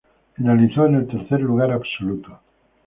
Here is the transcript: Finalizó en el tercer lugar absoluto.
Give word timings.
Finalizó 0.33 0.87
en 0.87 0.95
el 0.95 1.05
tercer 1.07 1.41
lugar 1.41 1.69
absoluto. 1.71 2.39